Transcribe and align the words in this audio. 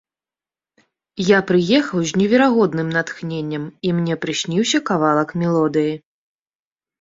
Я 1.23 1.39
прыехаў 1.51 1.99
з 2.11 2.21
неверагодным 2.21 2.87
натхненнем, 2.95 3.63
і 3.89 3.93
мне 3.99 4.17
прысніўся 4.25 4.77
кавалак 4.89 5.29
мелодыі. 5.43 5.93